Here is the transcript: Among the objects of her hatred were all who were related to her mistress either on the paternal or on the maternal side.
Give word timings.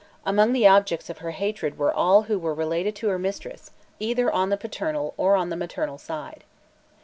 Among 0.25 0.51
the 0.51 0.67
objects 0.67 1.11
of 1.11 1.19
her 1.19 1.29
hatred 1.29 1.77
were 1.77 1.93
all 1.93 2.23
who 2.23 2.39
were 2.39 2.55
related 2.55 2.95
to 2.95 3.09
her 3.09 3.19
mistress 3.19 3.69
either 3.99 4.31
on 4.31 4.49
the 4.49 4.57
paternal 4.57 5.13
or 5.15 5.35
on 5.35 5.49
the 5.49 5.55
maternal 5.55 5.99
side. 5.99 6.43